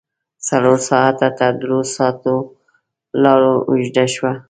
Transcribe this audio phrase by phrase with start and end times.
[0.47, 2.35] څلور ساعته تر دروساتو
[3.23, 4.31] لار اوږده شوه.